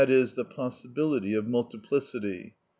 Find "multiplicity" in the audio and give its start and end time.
1.47-2.55